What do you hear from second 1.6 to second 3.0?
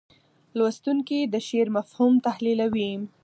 مفهوم تحلیلوي.